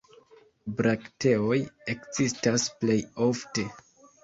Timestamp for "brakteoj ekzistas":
0.79-2.67